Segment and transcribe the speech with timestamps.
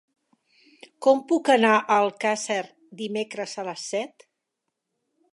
[1.05, 2.57] Com puc anar a Alcàsser
[3.01, 4.27] dimecres a les set?